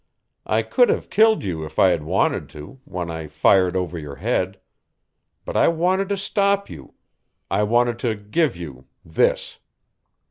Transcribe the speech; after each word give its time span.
I 0.47 0.63
could 0.63 0.89
have 0.89 1.11
killed 1.11 1.43
you 1.43 1.63
if 1.63 1.77
I 1.77 1.89
had 1.89 2.01
wanted 2.01 2.49
to 2.57 2.79
when 2.85 3.11
I 3.11 3.27
fired 3.27 3.75
over 3.75 3.99
your 3.99 4.15
head. 4.15 4.59
But 5.45 5.55
I 5.55 5.67
wanted 5.67 6.09
to 6.09 6.17
stop 6.17 6.71
you. 6.71 6.95
I 7.51 7.61
wanted 7.61 7.99
to 7.99 8.15
give 8.15 8.55
you 8.57 8.87
this." 9.05 9.59